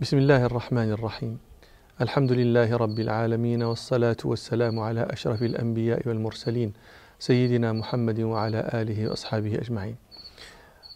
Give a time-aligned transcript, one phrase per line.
[0.00, 1.38] بسم الله الرحمن الرحيم.
[2.00, 6.72] الحمد لله رب العالمين والصلاة والسلام على أشرف الأنبياء والمرسلين
[7.18, 9.96] سيدنا محمد وعلى آله وأصحابه أجمعين.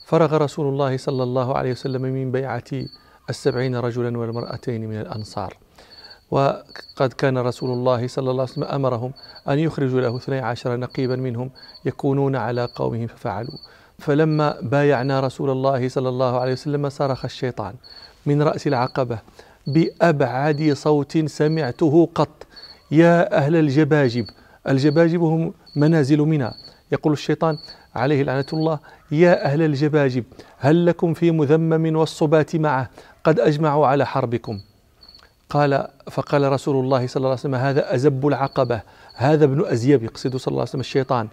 [0.07, 2.71] فرغ رسول الله صلى الله عليه وسلم من بيعة
[3.31, 5.57] السبعين رجلا والمرأتين من الأنصار.
[6.31, 9.13] وقد كان رسول الله صلى الله عليه وسلم أمرهم
[9.49, 11.51] أن يخرجوا له اثني عشر نقيبا منهم
[11.85, 13.59] يكونون على قومهم ففعلوا.
[13.99, 17.75] فلما بايعنا رسول الله صلى الله عليه وسلم صرخ الشيطان.
[18.29, 19.19] من رأس العقبة
[19.67, 22.47] بأبعد صوت سمعته قط.
[22.91, 24.27] يا أهل الجباجب
[24.69, 26.51] الجباجب هم منازل منى
[26.93, 27.59] يقول الشيطان
[27.95, 28.79] عليه لعنة الله
[29.11, 30.25] يا أهل الجباجب
[30.59, 32.91] هل لكم في مذمم والصبات معه؟
[33.25, 34.61] قد أجمعوا على حربكم.
[35.51, 38.81] قال فقال رسول الله صلى الله عليه وسلم هذا أزب العقبة
[39.15, 41.29] هذا ابن أزيب يقصد صلى الله عليه وسلم الشيطان.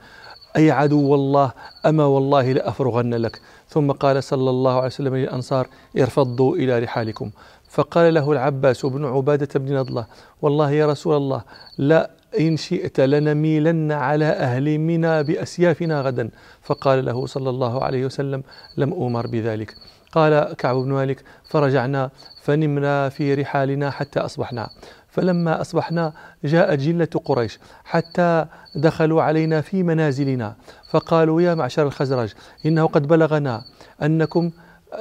[0.57, 1.51] أي عدو الله
[1.85, 3.41] أما والله لأفرغن لك.
[3.69, 7.31] ثم قال صلى الله عليه وسلم للأنصار ارفضوا إلى رحالكم.
[7.69, 10.05] فقال له العباس بن عبادة بن نضلة
[10.41, 11.41] والله يا رسول الله
[11.77, 16.29] لا إن شئت لنميلن على أهل منى بأسيافنا غدا.
[16.61, 18.43] فقال له صلى الله عليه وسلم
[18.77, 19.75] لم أمر بذلك.
[20.11, 22.09] قال كعب بن مالك فرجعنا
[22.41, 24.69] فنمنا في رحالنا حتى أصبحنا.
[25.15, 26.13] فلما أصبحنا
[26.43, 30.55] جاءت جلة قريش حتى دخلوا علينا في منازلنا.
[30.89, 32.33] فقالوا يا معشر الخزرج
[32.65, 33.63] إنه قد بلغنا
[34.03, 34.51] أنكم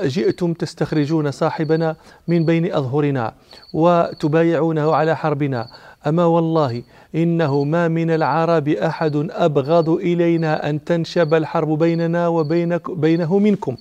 [0.03, 1.97] جئتم تستخرجون صاحبنا
[2.29, 3.35] من بين أظهرنا
[3.73, 5.69] وتبايعونه على حربنا.
[6.07, 6.83] أما والله
[7.15, 13.77] إنه ما من العرب أحد أبغض إلينا أن تنشب الحرب بيننا وبينك بينه منكم.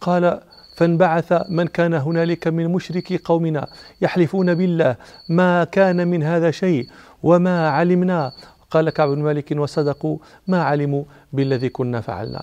[0.00, 0.40] قال
[0.78, 3.66] فانبعث من كان هنالك من مشركي قومنا
[4.00, 4.96] يحلفون بالله
[5.28, 6.86] ما كان من هذا شيء؟
[7.22, 8.32] وما علمنا؟
[8.70, 12.42] قال كعب بن مالك وصدقوا ما علموا بالذي كنا فعلنا.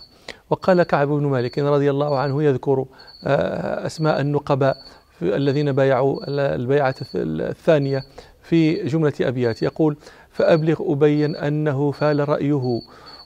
[0.50, 2.86] وقال كعب بن مالك رضي الله عنه يذكر
[3.24, 4.78] آه، أسماء النقباء
[5.22, 8.04] الذين بايعوا البيعة الثانية
[8.44, 9.62] في جملة أبيات.
[9.64, 9.98] يقول
[10.32, 12.82] فأبلغ أبين أنه فال رأيه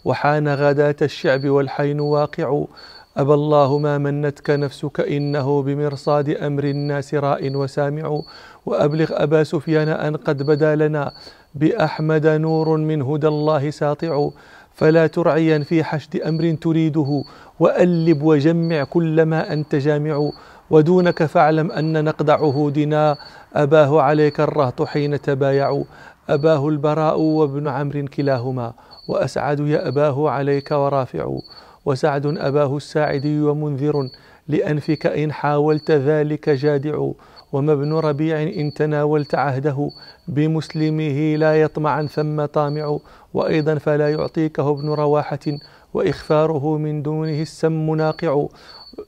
[0.05, 2.65] وحان غداة الشعب والحين واقع
[3.19, 8.21] أبى الله ما منتك نفسك إنه بمرصاد أمر الناس راء وسامع
[8.65, 11.11] وأبلغ أبا سفيان أن قد بدا لنا
[11.55, 14.29] بأحمد نور من هدى الله ساطع.
[14.73, 17.23] فلا ترعيا في حشد أمر تريده
[17.59, 20.29] وألب وجمع كل ما أنت جامع.
[20.69, 23.17] ودونك فاعلم أن نقد عهودنا
[23.55, 25.83] أباه عليك الرهط حين تبايعوا
[26.29, 28.73] أباه البراء وابن عمرو كلاهما
[29.07, 31.39] وأسعد يا أباه عليك ورافع.
[31.89, 34.09] وسعد أباه الساعدي ومنذر
[34.47, 37.11] لأنفك إن حاولت ذلك جادع
[37.53, 39.89] وما ابن ربيع إن تناولت عهده
[40.27, 42.97] بمسلمه لا يطمعا ثم طامع
[43.33, 45.45] وأيضا فلا يعطيكه ابن رواحة
[45.93, 48.47] وإخفاره من دونه السم ناقع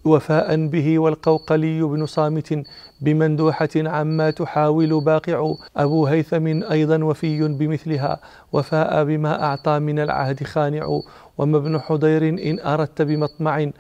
[0.06, 2.64] وفاء به والقوقلي بن صامت
[3.02, 8.20] بمندوحة عما تحاول باقع أبو هيثم أيضا وفي بمثلها
[8.54, 11.00] وفاء بما أعطى من العهد خانع
[11.38, 13.72] وما ابن حضير إن أردت بمطمع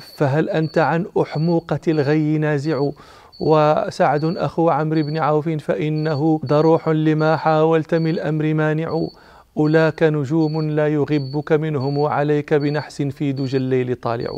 [0.00, 2.90] فهل أنت عن أحموقة الغي نازع؟
[3.40, 9.00] وسعد أخو عمرو بن عوف فإنه ضروح لما حاولت من الأمر مانع.
[9.56, 14.30] أولاك نجوم لا يغبك منهم وعليك بنحس في دجى الليل طالع.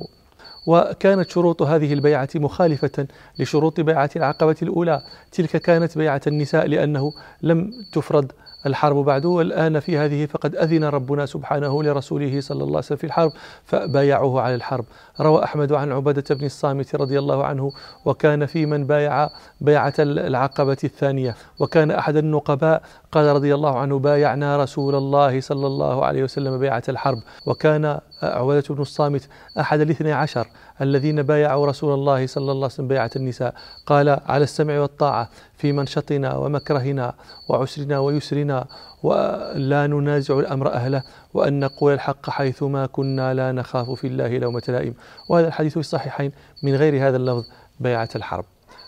[0.67, 3.07] وكانت شروط هذه البيعة مخالفة
[3.39, 5.03] لشروط بيعة العقبة الأولى.
[5.33, 8.33] تلك كانت بيعة النساء لأنه لم تفرض
[8.67, 13.05] الحرب بعد والآن في هذه فقد أذن ربنا سبحانه لرسوله صلى الله عليه وسلم في
[13.05, 13.33] الحرب
[13.65, 14.85] فبايعوه على الحرب.
[15.21, 17.73] روى أحمد عن عبادة بن الصامت رضي الله عنه
[18.05, 19.29] وكان في من بايع
[19.61, 22.83] بيعة العقبة الثانية وكان أحد النقباء
[23.13, 28.75] قال رضي الله عنه بايعنا رسول الله صلى الله عليه وسلم بيعة الحرب وكان عبادة
[28.75, 29.29] بن الصامت
[29.61, 30.47] أحد الاثني عشر
[30.81, 33.55] الذين بايعوا رسول الله صلى الله عليه وسلم بيعة النساء.
[33.87, 37.15] قال على السمع والطاعة في منشطنا ومكرهنا
[37.49, 38.67] وعسرنا ويسرنا
[39.03, 41.03] ولا ننازع الأمر أهله
[41.35, 44.95] وأن نقول الحق حيثما كنا لا نخاف في الله لومة لائم.
[45.29, 47.45] وهذا الحديث في الصحيحين من غير هذا اللفظ
[47.81, 48.45] بيعة الحرب.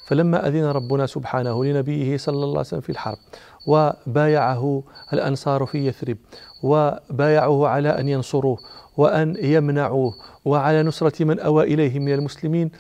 [0.07, 3.19] فلما أذن ربنا سبحانه لنبيه صلى الله عليه وسلم في الحرب
[3.67, 4.83] وبايعه
[5.13, 6.17] الأنصار في يثرب
[6.63, 8.59] وبايعوه على أن ينصروه
[8.97, 10.15] وأن يمنعوه.
[10.45, 12.71] وعلى نصرة من أوى إليه من المسلمين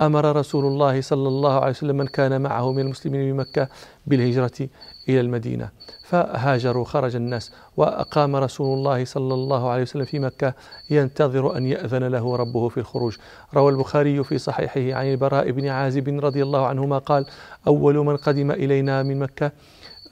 [0.00, 3.68] أمر رسول الله صلى الله عليه وسلم من كان معه من المسلمين بمكة
[4.06, 4.68] بالهجرة
[5.08, 5.70] إلى المدينة.
[6.04, 10.54] فهاجروا خرج الناس وأقام رسول الله صلى الله عليه وسلم في مكة
[10.90, 13.16] ينتظر أن يأذن له ربه في الخروج.
[13.54, 17.26] روى البخاري في صحيحه عن البراء بن عازب رضي الله عنهما قال
[17.66, 19.52] أول من قدم إلينا من مكة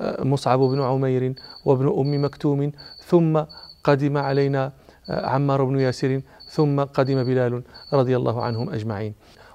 [0.01, 2.73] آه، مصعب بن عمير وابن أم مكتوم
[3.07, 3.41] ثم
[3.85, 4.73] قدم علينا
[5.09, 7.63] عمار بن ياسر ثم قدم بلال
[7.93, 9.15] رضي الله عنهم أجمعين.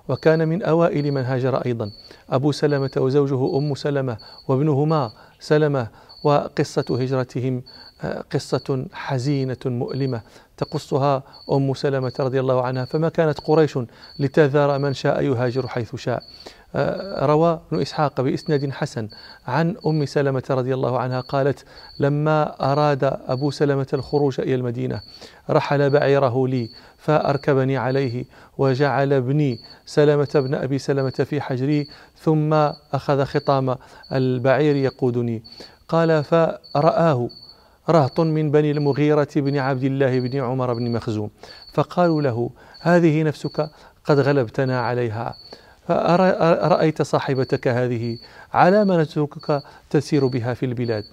[0.10, 1.92] وكان من أوائل من هاجر أيضا.
[2.30, 4.18] أبو سلمة وزوجه أم سلمة
[4.48, 5.88] وابنهما سلمة
[6.24, 7.64] وقصة هجرتهم
[8.04, 10.22] آه، قصة حزينة مؤلمة
[10.58, 12.86] تقصها أم سلمة رضي الله عنها.
[12.86, 13.80] فما كانت قريش
[14.20, 16.24] لتذر من شاء يهاجر حيث شاء.
[16.76, 19.10] آه، روى ابن إسحاق بإسناد حسن
[19.48, 21.66] عن أم سلمة رضي الله عنها قالت
[22.00, 25.02] لما أراد أبو سلمة الخروج إلى المدينة
[25.50, 28.26] رحل بعيره لي فأركبني عليه
[28.58, 31.88] وجعل ابني سلمة بن أبي سلمة في حجري
[32.18, 32.54] ثم
[32.94, 33.76] أخذ خطام
[34.12, 35.44] البعير يقودني.
[35.92, 37.30] قال فرآه
[37.90, 41.30] رهط من بني المغيرة بن عبد الله بن عمر بن مخزوم.
[41.74, 42.50] فقالوا له
[42.82, 43.70] هذه نفسك
[44.06, 45.34] قد غلبتنا عليها.
[45.88, 48.18] فأرأيت صاحبتك هذه
[48.54, 51.04] على ما نتركك تسير بها في البلاد.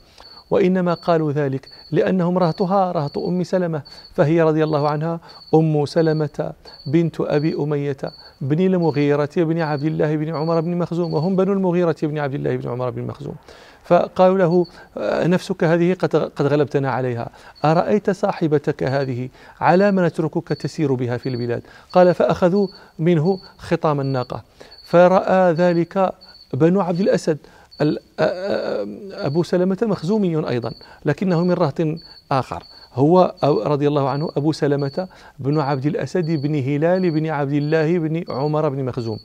[0.50, 3.82] وإنما قالوا ذلك لأنهم رهطها رهط أم سلمة.
[4.14, 5.20] فهي رضي الله عنها
[5.54, 6.52] أم سلمة
[6.86, 7.96] بنت أبي أمية
[8.40, 11.14] بن المغيرة بن عبد الله بن عمر بن مخزوم.
[11.14, 13.36] وهم بنو المغيرة بن عبد الله بن عمر بن مخزوم.
[13.88, 14.66] فقالوا له
[15.26, 17.30] نفسك هذه قد قد غلبتنا عليها.
[17.64, 19.28] أرأيت صاحبتك هذه؟
[19.60, 21.62] على ما نتركك تسير بها في البلاد.
[21.92, 22.68] قال فأخذوا
[22.98, 24.44] منه خطام الناقة.
[24.84, 26.12] فرأى ذلك
[26.54, 27.38] بنو عبد الأسد.
[29.12, 30.72] أبو سلمة مخزومي أيضا
[31.04, 31.80] لكنه من رهط
[32.32, 32.62] آخر.
[32.94, 35.08] هو رضي الله عنه أبو سلمة
[35.38, 39.18] بن عبد الأسد بن هلال بن عبد الله بن عمر بن مخزوم.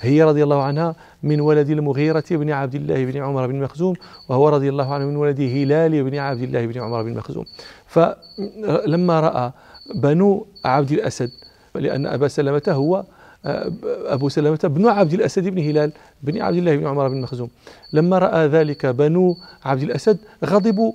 [0.00, 3.94] هي رضي الله عنها من ولد المغيرة بن عبد الله بن عمر بن مخزوم
[4.28, 7.44] وهو رضي الله عنه من ولد هلال بن عبد الله بن عمر بن مخزوم.
[7.86, 9.52] فلما رأى
[9.94, 11.30] بنو عبد الأسد
[11.74, 13.04] لأن أبا سلمة هو
[13.46, 13.72] آه،
[14.06, 17.50] أبو سلمة بن عبد الأسد بن هلال بن عبد الله بن عمر بن مخزوم.
[17.92, 20.92] لما رأى ذلك بنو عبد الأسد غضبوا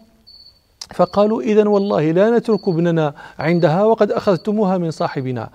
[0.94, 5.50] فقالوا إذا والله لا نترك ابننا عندها وقد أخذتموها من صاحبنا.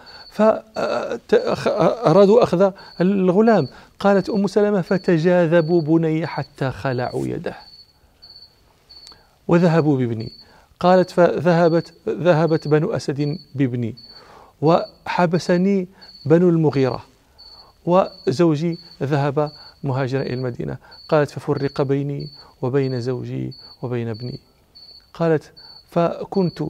[1.29, 3.69] فأرادوا أخذ الغلام.
[4.01, 7.57] قالت أم سلمة فتجاذبوا بني حتى خلعوا يده.
[9.49, 10.33] وذهبوا بابني.
[10.81, 13.95] قالت فذهبت ذهبت بنو أسد بابني.
[14.63, 15.89] وحبسني
[16.27, 17.03] بنو المغيرة.
[17.87, 19.51] وزوجي ذهب
[19.85, 20.77] مهاجرا إلى المدينة.
[21.09, 22.29] قالت ففرق بيني
[22.63, 23.53] وبين زوجي
[23.83, 24.41] وبين ابني.
[25.19, 25.53] قالت
[25.91, 26.63] فكنت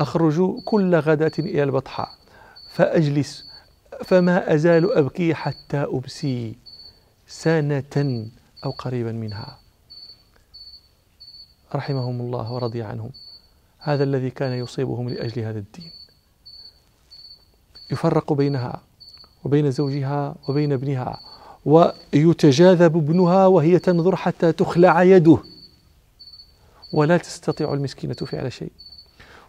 [0.00, 2.08] أخرج كل غداة إلى البطحاء
[2.72, 3.44] فأجلس
[4.04, 6.56] فما أزال أبكي حتى أمسي
[7.26, 8.26] سنة
[8.64, 9.58] أو قريبا منها.
[11.74, 13.10] رحمهم الله ورضي عنهم.
[13.78, 15.90] هذا الذي كان يصيبهم لأجل هذا الدين.
[17.90, 18.80] يفرق بينها
[19.44, 21.20] وبين زوجها وبين ابنها
[21.64, 25.38] ويتجاذب ابنها وهي تنظر حتى تخلع يده.
[26.94, 28.72] ولا تستطيع المسكينة فعل شيء.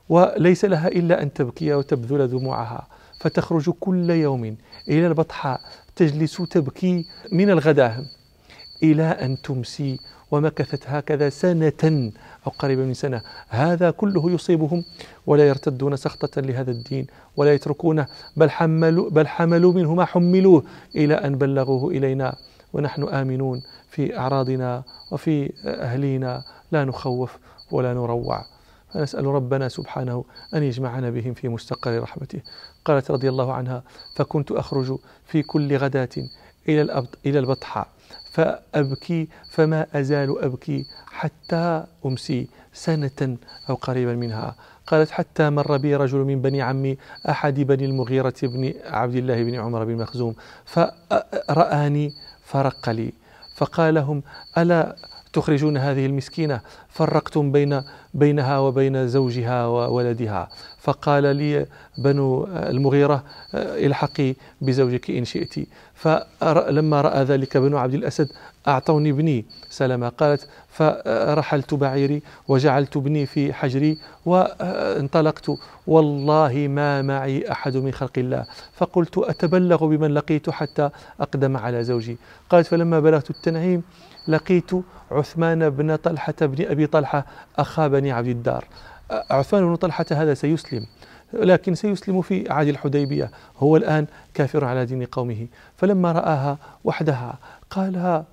[0.10, 2.88] وليس لها إلا أن تبكي وتبذل دموعها
[3.20, 4.58] فتخرج كل يوم
[4.90, 5.62] إلى البطحاء
[5.96, 8.06] تجلس تبكي من الغداء
[8.84, 10.00] إلى أن تمسي.
[10.32, 12.12] ومكثت هكذا سنة
[12.48, 13.22] أو قريبا من سنة.
[13.50, 14.84] هذا كله يصيبهم
[15.28, 17.08] ولا يرتدون سخطة لهذا الدين
[17.38, 18.08] ولا يتركونه.
[18.38, 20.64] بل حملوا, بل حملوا منه ما حملوه
[20.96, 22.36] إلى أن بلغوه إلينا.
[22.74, 26.44] ونحن آمنون في أعراضنا وفي أهلينا.
[26.72, 27.38] لا نخوف
[27.72, 28.46] ولا نروع.
[28.94, 30.24] فنسأل ربنا سبحانه
[30.56, 32.42] أن يجمعنا بهم في مستقر رحمته.
[32.86, 33.84] قالت رضي الله عنها
[34.16, 36.10] فكنت أخرج في كل غداة
[36.70, 37.88] إلى إلى البطحاء
[38.32, 43.38] فأبكي فما أزال أبكي حتى أمسي سنة
[43.70, 44.56] أو قريبا منها.
[44.88, 46.98] قالت حتى مر بي رجل من بني عمي
[47.30, 52.14] أحد بني المغيرة بن عبد الله بن عمر بن مخزوم فرآني
[52.46, 53.14] فرق لي.
[53.56, 54.24] فقال لهم
[54.58, 54.96] ألا
[55.34, 57.82] تخرجون هذه المسكينة؟ فرقتم بين
[58.16, 60.50] بينها وبين زوجها وولدها.
[60.80, 61.66] فقال لي
[61.98, 63.24] بنو المغيرة
[63.56, 65.56] الحقي بزوجك إن شئت.
[65.94, 68.28] فلما رأى ذلك بنو عبد الأسد
[68.68, 69.46] أعطوني ابني.
[69.70, 75.52] سلمة قالت فرحلت بعيري وجعلت ابني في حجري وانطلقت.
[75.88, 78.46] والله ما معي أحد من خلق الله.
[78.74, 80.90] فقلت أتبلغ بمن لقيت حتى
[81.22, 82.18] أقدم على زوجي.
[82.50, 83.84] قالت فلما بلغت التنعيم
[84.28, 84.72] لقيت
[85.12, 87.26] عثمان بن طلحة بن أبي طلحة
[87.58, 88.66] أخا بني عبد الدار.
[89.12, 90.86] عثمان بن طلحة هذا سيسلم
[91.34, 95.48] لكن سيسلم في عهد الحديبية هو الآن كافر على دين قومه.
[95.78, 98.26] فلما رآها وحدها قالها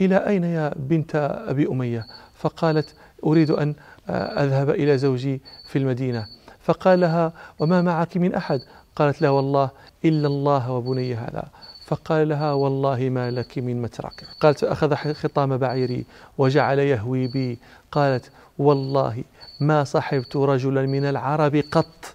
[0.00, 2.04] إلى أين يا بنت أبي أمية؟
[2.34, 2.94] فقالت
[3.26, 3.74] أريد أن
[4.10, 6.26] أذهب إلى زوجي في المدينة.
[6.60, 8.60] فقال لها وما معك من أحد؟
[8.96, 9.70] قالت لا والله
[10.04, 11.48] إلا الله وبني هذا.
[11.86, 14.24] فقال لها والله ما لك من مترك.
[14.40, 16.04] قالت فأخذ خطام بعيري
[16.38, 17.58] وجعل يهوي بي.
[17.92, 19.24] قالت والله
[19.60, 22.14] ما صحبت رجلا من العرب قط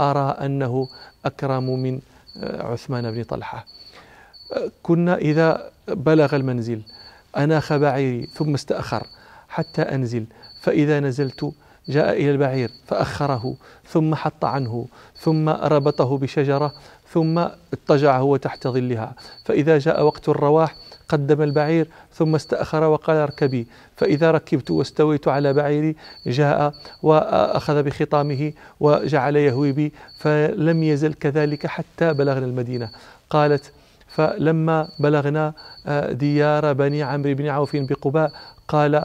[0.00, 0.88] أرى أنه
[1.24, 2.00] أكرم من
[2.42, 3.64] عثمان بن طلحة.
[4.82, 6.82] كنا إذا بلغ المنزل
[7.36, 9.06] أناخ بعيري ثم استأخر
[9.48, 10.26] حتى أنزل
[10.60, 11.52] فإذا نزلت
[11.88, 13.54] جاء إلى البعير فأخره
[13.88, 14.86] ثم حط عنه
[15.18, 16.72] ثم ربطه بشجرة
[17.16, 17.38] ثم
[17.72, 19.14] اضطجع هو تحت ظلها.
[19.44, 20.74] فإذا جاء وقت الرواح
[21.08, 23.66] قدم البعير ثم استأخر وقال اركبي.
[23.96, 25.96] فإذا ركبت واستويت على بعيري
[26.26, 32.90] جاء وأخذ بخطامه وجعل يهوي بي فلم يزل كذلك حتى بلغنا المدينة.
[33.30, 33.72] قالت
[34.08, 35.52] فلما بلغنا
[35.86, 38.32] آه، ديار بني عمرو بن عوف بقباء
[38.68, 39.04] قال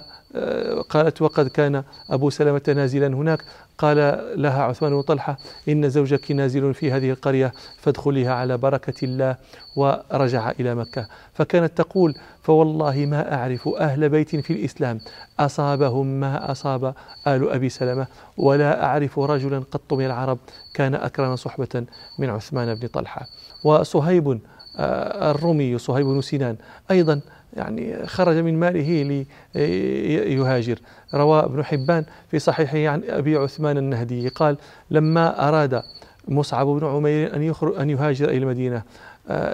[0.90, 3.44] قالت وقد كان أبو سلمة نازلا هناك.
[3.78, 3.98] قال
[4.42, 5.38] لها عثمان بن طلحة
[5.70, 9.36] إن زوجك نازل في هذه القرية فادخليها على بركة الله
[9.76, 11.08] ورجع إلى مكة.
[11.34, 15.00] فكانت تقول فوالله ما أعرف أهل بيت في الإسلام
[15.40, 16.94] أصابهم ما أصاب
[17.28, 18.08] آل أبي سلمة
[18.38, 20.38] ولا أعرف رجلا قط من العرب
[20.74, 21.86] كان أكرم صحبة
[22.20, 23.28] من عثمان بن طلحة.
[23.64, 24.40] وصهيب
[24.78, 26.56] آه، الرومي صهيب بن سنان
[26.92, 27.22] أيضا
[27.54, 30.80] يعني خرج من ماله ليهاجر
[31.14, 34.58] روى ابن حبان في صحيحه عن أبي عثمان النهدي قال
[34.92, 35.82] لما أراد
[36.28, 38.84] مصعب بن عمير أن, أن يهاجر إلى المدينة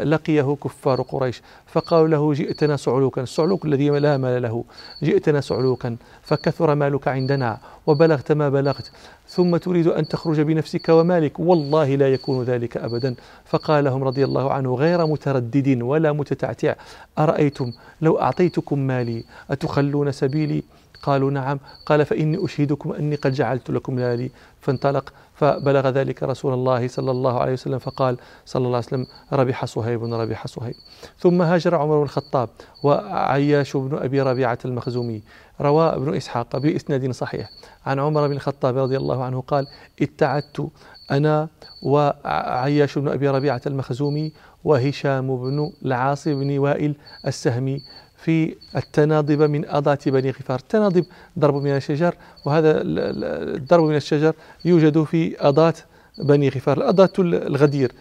[0.04, 1.42] لقيه كفار قريش.
[1.68, 3.22] فقالوا له جئتنا سعلوكا.
[3.22, 4.64] السعلوك الذي لا مال له.
[5.04, 5.98] جئتنا سعلوكا.
[6.22, 7.58] فكثر مالك عندنا
[7.88, 8.92] وبلغت ما بلغت.
[9.28, 11.40] ثم تريد أن تخرج بنفسك ومالك.
[11.40, 13.16] والله لا يكون ذلك أبدا.
[13.46, 16.76] فقال لهم رضي الله عنه غير متردد ولا متتعتع.
[17.20, 17.72] أرأيتم
[18.02, 20.64] لو أعطيتكم مالي أتخلون سبيلي
[21.08, 26.88] قالوا نعم قال فإني أشهدكم أني قد جعلت لكم مالي فانطلق فبلغ ذلك رسول الله
[26.88, 30.76] صلى الله عليه وسلم فقال صلى الله عليه وسلم ربح صهيب ربح صهيب.
[31.20, 32.50] ثم هاجر عمر بن الخطاب
[32.84, 35.22] وعياش بن أبي ربيعة المخزومي.
[35.62, 37.50] روى ابن إسحاق بإسناد صحيح.
[37.86, 39.68] عن عمر بن الخطاب رضي الله عنه قال
[40.02, 40.70] اتعدت
[41.12, 41.48] أنا
[41.84, 44.34] وعياش بن أبي ربيعة المخزومي
[44.64, 46.96] وهشام بن العاص بن وائل
[47.28, 47.82] السهمي
[48.18, 50.60] في التناضب من أضات بني غفار.
[50.60, 51.06] التناضب
[51.40, 54.34] ضرب من الشجر وهذا الضرب من الشجر
[54.66, 55.80] يوجد في أضات
[56.18, 56.78] بني غفار.
[56.78, 57.92] الأضات الغدير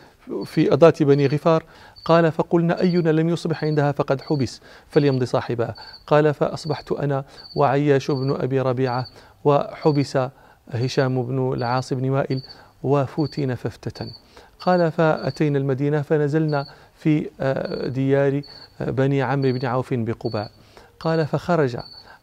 [0.44, 1.64] في أضات بني غفار
[2.04, 5.74] قال فقلنا أينا لم يصبح عندها فقد حبس فليمضي صاحبها.
[6.06, 7.24] قال فأصبحت أنا
[7.56, 9.06] وعياش بن أبي ربيعة
[9.44, 10.18] وحبس
[10.70, 12.42] هشام بن العاص بن وائل
[12.82, 14.06] وفتن ففتة.
[14.60, 16.66] قال فأتينا المدينة فنزلنا
[16.98, 18.42] في آه، ديار
[18.80, 20.50] آه، بني عمرو بن عوف بقباء.
[21.00, 21.76] قال فخرج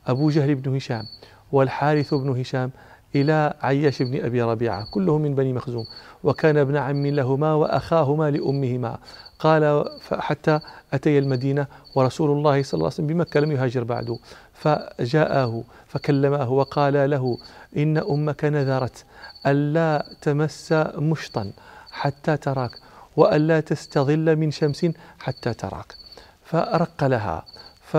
[0.08, 1.06] أبو جهل بن هشام
[1.52, 2.72] والحارث بن هشام
[3.16, 5.86] إلى عياش بن أبي ربيعة كلهم من بني مخزوم.
[6.24, 8.98] وكان ابن عم لهما وأخاهما لأمهما.
[9.40, 10.60] قال حتى
[10.94, 14.18] أتي المدينة ورسول الله صلى الله عليه وسلم بمكة لم يهاجر بعد
[14.54, 17.38] فجاءه فكلمه وقال له
[17.78, 19.06] إن أمك نذرت
[19.48, 21.52] ألا تمس مشطا
[21.92, 22.72] حتى تراك.
[23.18, 24.88] وألا تستظل من شمس
[25.20, 25.96] حتى تراك.
[26.44, 27.46] فأرق لها
[27.82, 27.96] ف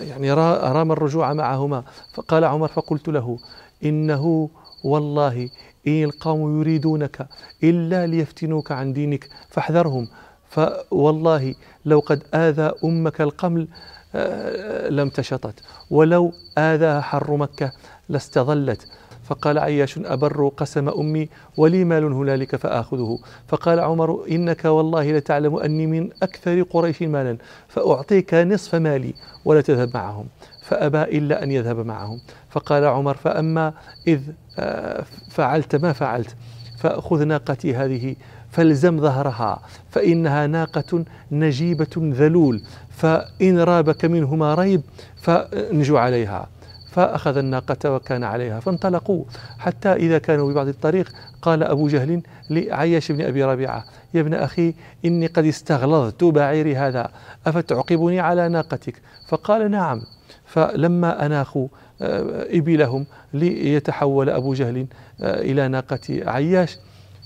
[0.00, 1.84] يعني رام الرجوع معهما.
[2.14, 3.38] فقال عمر فقلت له
[3.84, 4.50] إنه
[4.84, 5.50] والله
[5.86, 7.26] إن القوم يريدونك
[7.62, 10.08] إلا ليفتنوك عن دينك فاحذرهم.
[10.50, 13.68] فوالله لو قد آذى أمك القمل
[14.16, 15.54] آه، لم تشطت
[15.90, 17.72] ولو آذاها حر مكة
[18.08, 18.88] لاستظلت.
[19.24, 23.18] فقال عياش أبر قسم أمي ولي مال هنالك فآخذه.
[23.48, 27.36] فقال عمر إنك والله لتعلم أني من أكثر قريش مالا
[27.68, 29.14] فأعطيك نصف مالي
[29.44, 30.26] ولا تذهب معهم.
[30.62, 32.20] فأبى إلا أن يذهب معهم.
[32.50, 33.72] فقال عمر فأما
[34.06, 34.20] إذ
[34.58, 36.36] آه، فعلت ما فعلت
[36.78, 38.16] فخذ ناقتي هذه
[38.50, 44.82] فالزم ظهرها فإنها ناقة نجيبة ذلول فإن رابك منهما ريب
[45.16, 46.48] فانجو عليها.
[46.94, 49.24] فأخذ الناقة وكان عليها فانطلقوا.
[49.58, 53.84] حتى إذا كانوا ببعض الطريق قال أبو جهل لعياش بن أبي ربيعة
[54.14, 54.74] يا ابن أخي
[55.04, 57.10] إني قد استغلظت بعيري هذا
[57.46, 60.00] أفتعقبني على ناقتك؟ فقال نعم.
[60.46, 61.68] فلما أناخوا
[62.02, 64.86] آه، إبلهم ليتحول أبو جهل
[65.20, 66.78] آه، إلى ناقة عياش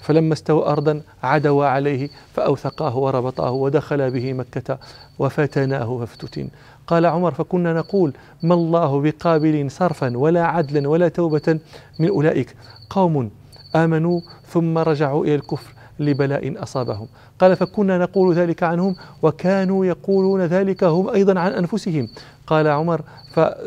[0.02, 4.78] فلما استوى أرضا عدوا عليه فأوثقاه وربطاه ودخل به مكة
[5.18, 6.48] وفتناه فافتتن.
[6.88, 11.58] قال عمر فكنا نقول ما الله بقابل صرفا ولا عدلا ولا توبة
[11.98, 12.54] من أولئك.
[12.90, 13.30] قوم
[13.76, 17.06] آمنوا ثم رجعوا إلى الكفر لبلاء أصابهم.
[17.40, 22.08] قال فكنا نقول ذلك عنهم وكانوا يقولون ذلك هم أيضا عن أنفسهم.
[22.46, 23.00] قال عمر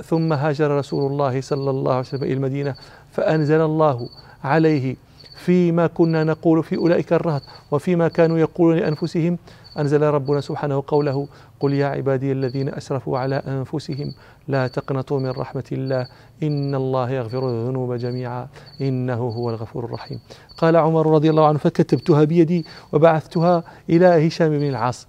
[0.04, 2.76] ثم هاجر رسول الله صلى الله عليه وسلم إلى المدينة
[3.12, 4.10] فأنزل الله
[4.44, 4.96] عليه
[5.38, 9.38] فيما كنا نقول في أولئك الرهط وفيما كانوا يقولون لأنفسهم.
[9.80, 11.28] أنزل ربنا سبحانه قوله
[11.60, 14.14] قل يا عبادي الذين أسرفوا على أنفسهم
[14.48, 16.08] لا تقنطوا من رحمة الله
[16.44, 18.48] إن الله يغفر الذنوب جميعا
[18.82, 20.20] إنه هو الغفور الرحيم.
[20.58, 25.08] قال عمر رضي الله عنه فكتبتها بيدي وبعثتها إلى هشام بن العاص.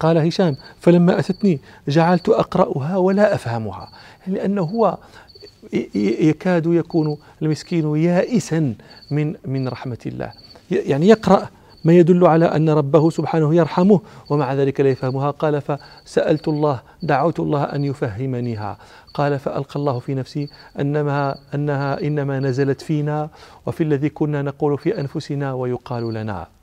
[0.00, 3.88] قال هشام فلما أتتني جعلت أقرأها ولا أفهمها
[4.26, 4.98] لأنه هو
[5.94, 8.74] يكاد يكون المسكين يائسا
[9.10, 10.32] من من رحمة الله.
[10.70, 11.48] يعني يقرأ
[11.84, 15.30] ما يدل على أن ربه سبحانه يرحمه ومع ذلك لا يفهمها.
[15.30, 18.78] قال فسألت الله دعوت الله أن يفهمنيها.
[19.14, 20.48] قال فألقى الله في نفسي
[20.80, 23.28] أنما أنها إنما نزلت فينا
[23.66, 26.57] وفي الذي كنا نقول في أنفسنا ويقال لنا.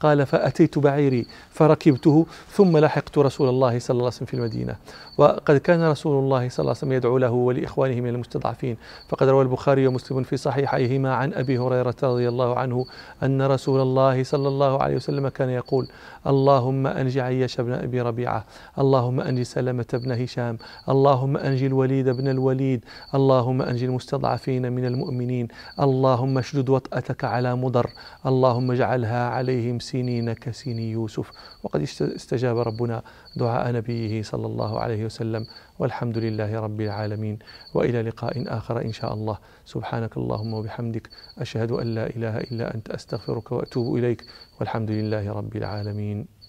[0.00, 4.76] قال فأتيت بعيري فركبته ثم لحقت رسول الله صلى الله عليه وسلم في المدينة.
[5.18, 8.76] وقد كان رسول الله صلى الله عليه وسلم يدعو له ولإخوانه من المستضعفين.
[9.08, 12.86] فقد روى البخاري ومسلم في صحيحيهما عن أبي هريرة رضي الله عنه
[13.22, 15.88] أن رسول الله صلى الله عليه وسلم كان يقول
[16.26, 18.44] اللهم أنج عياش بن أبي ربيعة
[18.78, 25.48] اللهم أنج سلمة بن هشام اللهم أنج الوليد بن الوليد اللهم أنج المستضعفين من المؤمنين
[25.80, 27.90] اللهم اشدد وطأتك على مضر
[28.26, 31.26] اللهم اجعلها عليهم سنين كسن يوسف.
[31.62, 31.80] وقد
[32.20, 32.96] استجاب ربنا
[33.42, 35.42] دعاء نبيه صلى الله عليه وسلم.
[35.78, 37.36] والحمد لله رب العالمين.
[37.74, 39.36] وإلى لقاء آخر إن شاء الله.
[39.64, 41.06] سبحانك اللهم وبحمدك.
[41.44, 42.86] أشهد أن لا إله إلا أنت.
[42.98, 44.20] أستغفرك وأتوب إليك.
[44.58, 46.39] والحمد لله رب العالمين.